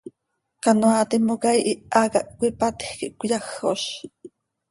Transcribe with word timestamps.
Canoaa 0.63 1.09
timoca 1.09 1.49
ihiha 1.59 2.11
cah 2.13 2.25
cöipatj 2.37 2.81
quih 2.97 3.15
cöyajoz. 3.31 3.83